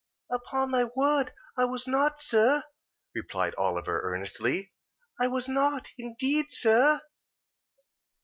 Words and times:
"Upon 0.31 0.71
my 0.71 0.85
word 0.95 1.31
I 1.55 1.65
was 1.65 1.85
not, 1.85 2.19
sir," 2.19 2.63
replied 3.13 3.53
Oliver, 3.53 4.01
earnestly. 4.01 4.73
"I 5.19 5.27
was 5.27 5.47
not, 5.47 5.89
indeed, 5.95 6.47
sir." 6.49 7.01